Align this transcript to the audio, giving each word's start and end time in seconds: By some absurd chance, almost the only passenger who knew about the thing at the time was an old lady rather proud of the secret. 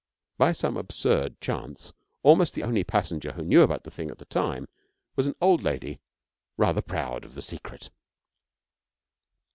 By 0.39 0.51
some 0.51 0.77
absurd 0.77 1.39
chance, 1.41 1.93
almost 2.23 2.55
the 2.55 2.63
only 2.63 2.83
passenger 2.83 3.33
who 3.33 3.43
knew 3.43 3.61
about 3.61 3.83
the 3.83 3.91
thing 3.91 4.09
at 4.09 4.17
the 4.17 4.25
time 4.25 4.67
was 5.15 5.27
an 5.27 5.35
old 5.39 5.61
lady 5.61 5.99
rather 6.57 6.81
proud 6.81 7.23
of 7.23 7.35
the 7.35 7.41
secret. 7.43 7.91